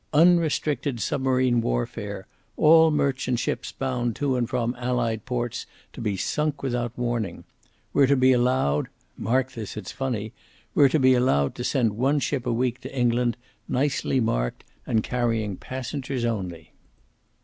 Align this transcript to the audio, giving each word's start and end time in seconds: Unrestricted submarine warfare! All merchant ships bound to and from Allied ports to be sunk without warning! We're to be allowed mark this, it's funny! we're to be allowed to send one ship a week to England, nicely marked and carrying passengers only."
Unrestricted 0.13 0.99
submarine 0.99 1.61
warfare! 1.61 2.25
All 2.57 2.89
merchant 2.89 3.37
ships 3.37 3.71
bound 3.71 4.15
to 4.15 4.35
and 4.35 4.49
from 4.49 4.75
Allied 4.79 5.25
ports 5.25 5.67
to 5.93 6.01
be 6.01 6.17
sunk 6.17 6.63
without 6.63 6.97
warning! 6.97 7.43
We're 7.93 8.07
to 8.07 8.15
be 8.15 8.31
allowed 8.31 8.87
mark 9.15 9.51
this, 9.51 9.77
it's 9.77 9.91
funny! 9.91 10.33
we're 10.73 10.89
to 10.89 10.99
be 10.99 11.13
allowed 11.13 11.53
to 11.53 11.63
send 11.63 11.97
one 11.99 12.19
ship 12.19 12.47
a 12.47 12.51
week 12.51 12.81
to 12.81 12.97
England, 12.97 13.37
nicely 13.69 14.19
marked 14.19 14.63
and 14.87 15.03
carrying 15.03 15.55
passengers 15.55 16.25
only." 16.25 16.71